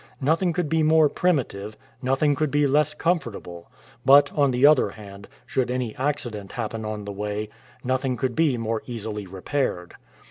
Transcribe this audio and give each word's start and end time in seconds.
Nothing 0.19 0.51
could 0.51 0.67
be 0.67 0.81
more 0.81 1.09
primitive, 1.09 1.77
nothing 2.01 2.33
could 2.33 2.49
be 2.49 2.65
less 2.65 2.95
comfortable; 2.95 3.69
but, 4.03 4.31
on 4.33 4.49
the 4.49 4.65
other 4.65 4.89
hand, 4.89 5.27
should 5.45 5.69
any 5.69 5.95
accident 5.95 6.53
happen 6.53 6.83
on 6.83 7.05
the 7.05 7.11
way, 7.13 7.49
nothing 7.83 8.17
could 8.17 8.35
be 8.35 8.57
more 8.57 8.81
easily 8.87 9.27
repaired. 9.27 9.93